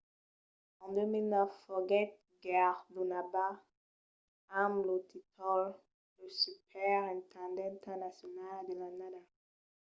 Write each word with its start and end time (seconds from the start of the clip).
en 0.83 0.89
2009 0.95 1.61
foguèt 1.65 2.11
guerdonada 2.43 3.45
amb 4.61 4.75
lo 4.87 4.95
tíitol 5.11 5.63
de 6.17 6.27
superintendenta 6.43 7.91
nacionala 8.05 8.59
de 8.69 8.73
l'annada 8.79 9.21